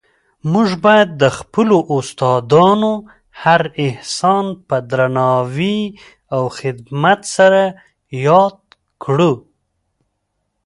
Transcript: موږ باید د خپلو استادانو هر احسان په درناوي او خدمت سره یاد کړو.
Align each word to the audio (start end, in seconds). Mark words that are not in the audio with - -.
موږ 0.51 0.69
باید 0.85 1.09
د 1.21 1.23
خپلو 1.37 1.77
استادانو 1.95 2.93
هر 3.43 3.61
احسان 3.85 4.45
په 4.67 4.77
درناوي 4.91 5.79
او 6.35 6.43
خدمت 6.59 7.19
سره 7.35 7.63
یاد 8.27 8.57
کړو. 9.03 9.33